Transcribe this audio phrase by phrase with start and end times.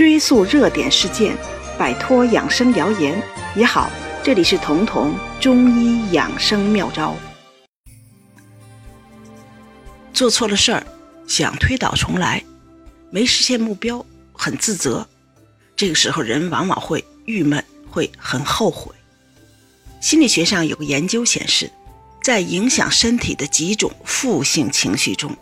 [0.00, 1.36] 追溯热点事件，
[1.78, 3.22] 摆脱养生谣言
[3.54, 3.90] 也好。
[4.22, 7.14] 这里是彤彤中医养生妙招。
[10.14, 10.82] 做错了事儿，
[11.28, 12.42] 想推倒重来，
[13.10, 14.02] 没实现目标，
[14.32, 15.06] 很自责。
[15.76, 18.94] 这个时候，人往往会郁闷，会很后悔。
[20.00, 21.70] 心理学上有个研究显示，
[22.24, 25.36] 在影响身体的几种负性情绪中，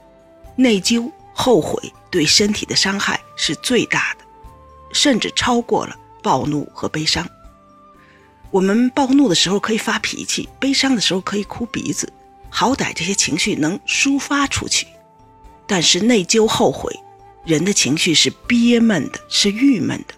[0.57, 1.81] 内疚、后悔
[2.11, 4.18] 对身体的伤害是最大的。
[4.93, 7.29] 甚至超过了暴怒和悲伤。
[8.51, 12.11] 我们暴怒的时候可以发脾气，悲伤的时候可以哭鼻子，
[12.49, 14.87] 好歹这些情绪能抒发出去。
[15.67, 16.99] 但是内疚、后悔，
[17.45, 20.15] 人的情绪是憋闷的，是郁闷的。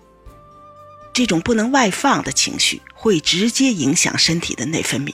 [1.13, 5.13] 这种不能外放的情绪会直接影响身体的内分泌，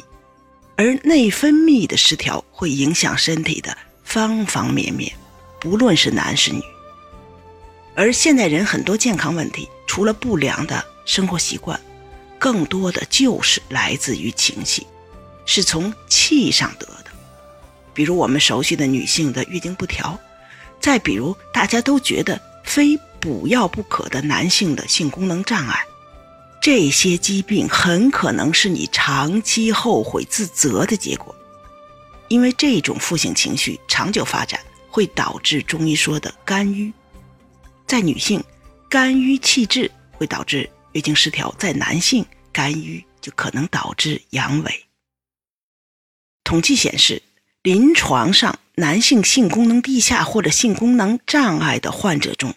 [0.77, 5.11] 而内分泌的失调会影响身体的方方面面，
[5.59, 6.63] 不论是男是女。
[7.97, 11.81] 而现代人很多健康问题，除了不良的生活习惯，
[12.39, 14.87] 更多的就是来自于情绪，
[15.47, 17.07] 是从气上得的。
[17.95, 20.21] 比如我们熟悉的女性的月经不调，
[20.79, 25.83] 再比如大家都觉得非补药不可的男性的性功能障碍，
[26.61, 31.35] 这些疾病很可能是你长期后悔自责的结果，
[32.29, 36.93] 因为这种负性情绪长久发展会导致中医说的肝郁。
[37.87, 38.43] 在女性，
[38.91, 44.73] 肝郁气滞会导致月经失调；在男性，肝郁就可能导致阳痿。
[46.43, 47.23] 统计显示，
[47.63, 52.55] 临床上男性性功能低下或者性功能障碍的患者中，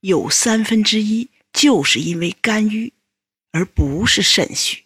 [0.00, 2.92] 有三分之一就是因为肝郁，
[3.52, 4.84] 而不是肾虚。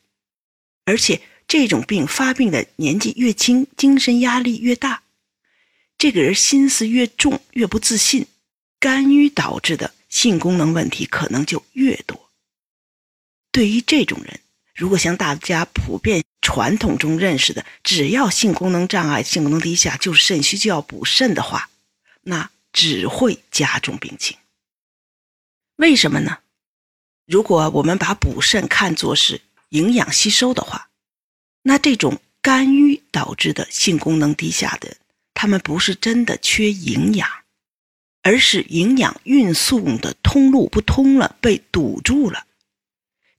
[0.85, 5.03] 而且这种病发病的年纪越轻，精神压力越大，
[5.99, 8.27] 这个人心思越重，越不自信。
[8.81, 12.31] 肝郁导致的性功能问题可能就越多。
[13.51, 14.41] 对于这种人，
[14.75, 21.71] 如果像大家普遍传统中认识的，只要性功能障碍、性功能低下就是肾虚就要补肾的话，
[22.23, 24.37] 那只会加重病情。
[25.77, 26.39] 为什么呢？
[27.27, 30.89] 如果我们把补肾看作是营养吸收的话，
[31.63, 34.97] 那这种肝郁导致的性功能低下的，
[35.35, 37.29] 他们不是真的缺营养。
[38.29, 42.45] 而是营养运送的通路不通了，被堵住了。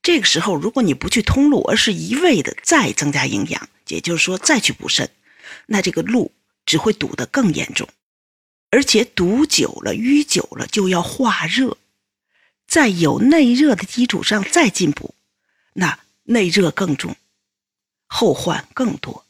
[0.02, 5.12] 这个时候，如果你不去通路，而是一味的再增加营养，也就是说再去补肾，
[5.68, 6.32] 那这个路
[6.66, 7.88] 只会堵得更严重，
[8.72, 11.78] 而且堵久了、淤久了就要化热，
[12.68, 15.14] 在有内热的基础上再进补，
[15.74, 17.16] 那内热更重，
[18.08, 19.24] 后患更多。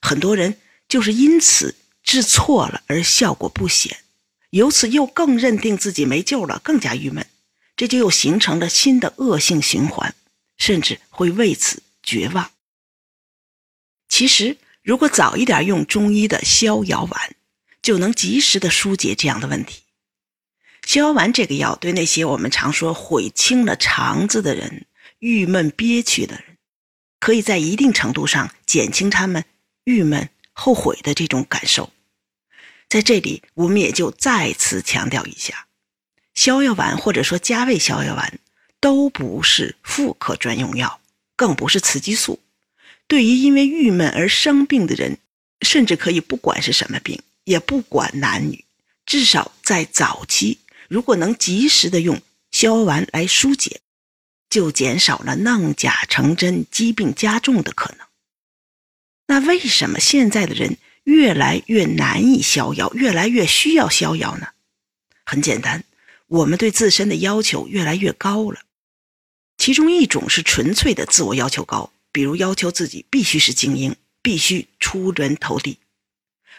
[0.00, 3.98] 很多人就是因此治错了而效果不显。
[4.50, 7.26] 由此又更认定自己没救了，更加郁闷，
[7.76, 10.14] 这就又形成了新的恶性循环，
[10.58, 12.50] 甚至会为此绝望。
[14.08, 17.36] 其实，如果早一点用中医的逍遥丸，
[17.80, 19.82] 就能及时的疏解这样的问题。
[20.84, 24.86] 逍遥丸这个药，对那些我们常说悔青了肠子的人、
[25.20, 26.56] 郁闷憋屈的人，
[27.20, 29.44] 可以在一定程度上减轻他们
[29.84, 31.92] 郁闷、后悔的这种感受。
[32.90, 35.68] 在这里，我们也就再次强调一下，
[36.34, 38.40] 逍遥丸或者说加味逍遥丸
[38.80, 41.00] 都不是妇科专用药，
[41.36, 42.40] 更不是雌激素。
[43.06, 45.18] 对于因为郁闷而生病的人，
[45.62, 48.64] 甚至可以不管是什么病，也不管男女，
[49.06, 50.58] 至少在早期，
[50.88, 52.20] 如果能及时的用
[52.50, 53.80] 逍遥丸来疏解，
[54.48, 58.06] 就减少了弄假成真、疾病加重的可能。
[59.28, 60.76] 那为什么现在的人？
[61.04, 64.48] 越来越难以逍遥，越来越需要逍遥呢？
[65.24, 65.84] 很简单，
[66.26, 68.60] 我们对自身的要求越来越高了。
[69.56, 75.76] 其中一种是纯粹的自我要求高，比如要求自己必须是精英，必须出人头地；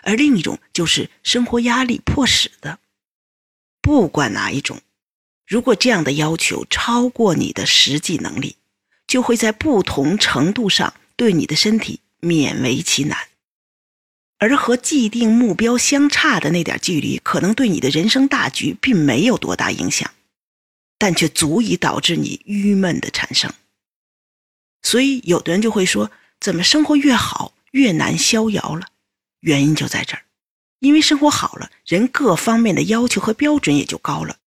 [0.04, 2.80] 而另一种就是生活压力迫使的。
[3.82, 4.82] 不管哪一种，
[5.48, 8.58] 如果这样的要求超过你的实际能力，
[9.08, 13.18] 就会在不同程度上对你的身体勉为其难。
[14.42, 20.10] 而和既定目标相差的那点距离，可能对你的人生大局并没有多大影响，
[20.98, 23.54] 但却足以导致你郁闷的产生。
[24.82, 26.10] 所以，有的人就会说
[26.42, 28.88] ：“怎么生活越好越难逍遥了？”
[29.42, 30.24] 原因就在这儿，
[30.80, 34.38] 因为生活好了，人各方面的要求和标准也就高了，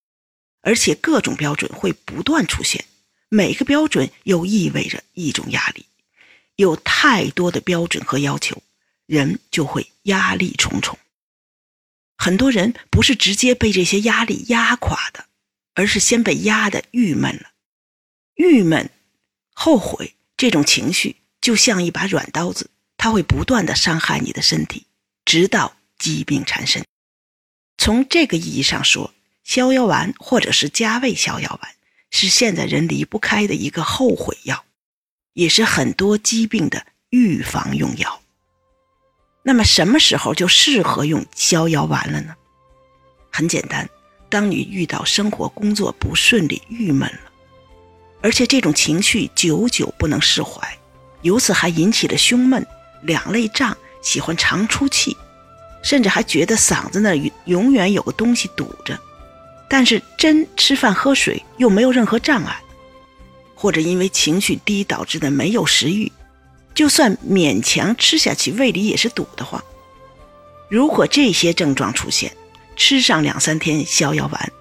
[0.62, 2.84] 而且各种标准会不断出现，
[3.28, 5.86] 每个标准又意味着一种压力，
[6.56, 8.60] 有太多的标准和要求。
[9.06, 10.98] 人就会压力重重。
[12.16, 15.26] 很多人不是直接被这些压力压垮的，
[15.74, 17.50] 而是先被压得郁闷了。
[18.34, 18.90] 郁闷、
[19.52, 24.86] 后悔这种情绪就像一把软刀子，它会不断的伤害你的身体，
[25.24, 26.84] 直到疾病缠身。
[27.76, 29.12] 从这个意义上说，
[29.42, 31.74] 逍遥丸或者是加味逍遥丸
[32.10, 34.64] 是现在人离不开的一个后悔药，
[35.34, 38.22] 也是很多疾病的预防用药。
[39.46, 42.34] 那么什么时候就适合用逍遥丸了呢？
[43.30, 43.86] 很简单，
[44.30, 47.30] 当你遇到生活工作不顺利、郁闷了，
[48.22, 50.66] 而且这种情绪久久不能释怀，
[51.20, 52.66] 由此还引起了胸闷、
[53.02, 55.14] 两肋胀、喜欢长出气，
[55.82, 57.14] 甚至还觉得嗓子那
[57.44, 58.98] 永远有个东西堵着，
[59.68, 62.58] 但是真吃饭喝水又没有任何障碍，
[63.54, 66.10] 或者因为情绪低导致的没有食欲。
[66.74, 69.62] 就算勉强吃下去，胃里也是堵得慌。
[70.68, 72.36] 如果这些症状出现，
[72.76, 74.52] 吃上两三天逍遥丸，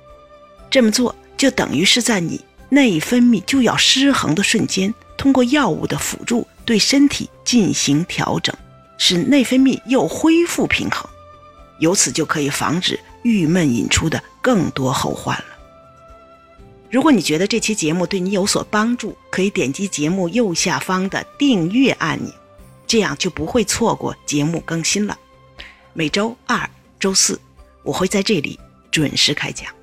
[0.70, 2.40] 这么做就等于是在你
[2.70, 8.56] 内分泌就要失衡的瞬间，通过药物的辅助对身体进行调整，
[8.98, 11.10] 使内分泌又恢复平衡，
[11.80, 15.46] 由此就可以防止郁闷引出的更多后患了。
[16.94, 22.32] 如果你觉得这期节目对你有所帮助，可以点击节目右下方的订阅按钮，
[22.86, 25.18] 这样就不会错过节目更新了。
[25.94, 26.70] 每周二、
[27.00, 27.42] 周四
[27.82, 28.60] 我会在这里
[28.92, 29.74] 准时开讲。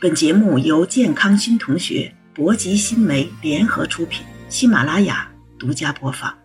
[0.00, 5.30] 本节目由健康新同学、博吉新媒联合出品，喜马拉雅
[5.60, 6.41] 独家播放。